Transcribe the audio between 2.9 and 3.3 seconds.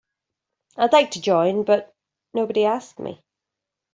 me.